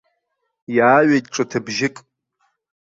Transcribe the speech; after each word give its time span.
Иааҩит 0.75 1.25
ҿыҭыбжьык. 1.33 1.95